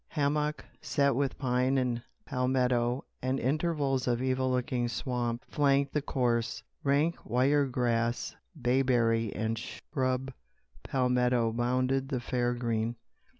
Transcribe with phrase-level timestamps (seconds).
[0.07, 6.63] Hammock, set with pine and palmetto, and intervals of evil looking swamp, flanked the course.
[6.83, 10.33] Rank wire grass, bayberry and scrub
[10.81, 12.95] palmetto bounded the fairgreen.